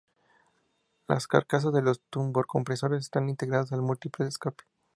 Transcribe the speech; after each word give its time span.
Las 1.07 1.27
carcasas 1.27 1.71
de 1.73 1.83
los 1.83 2.01
turbocompresores 2.09 3.01
están 3.03 3.29
integradas 3.29 3.71
al 3.71 3.83
múltiple 3.83 4.25
de 4.25 4.29
escape. 4.29 4.63